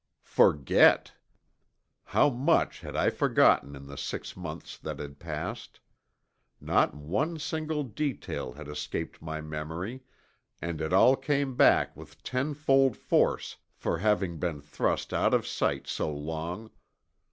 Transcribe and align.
Forget! 0.23 1.13
How 2.05 2.31
much 2.31 2.79
had 2.81 2.95
I 2.95 3.11
forgotten 3.11 3.75
in 3.75 3.85
the 3.85 3.99
six 3.99 4.35
months 4.35 4.75
that 4.79 4.97
had 4.97 5.19
passed? 5.19 5.79
Not 6.59 6.95
one 6.95 7.37
single 7.37 7.83
detail 7.83 8.53
had 8.53 8.67
escaped 8.67 9.21
my 9.21 9.41
memory 9.41 10.01
and 10.59 10.81
it 10.81 10.91
all 10.91 11.15
came 11.15 11.55
back 11.55 11.95
with 11.95 12.23
tenfold 12.23 12.97
force 12.97 13.57
for 13.75 13.99
having 13.99 14.39
been 14.39 14.59
thrust 14.59 15.13
out 15.13 15.35
of 15.35 15.45
sight 15.45 15.85
so 15.85 16.11
long. 16.11 16.71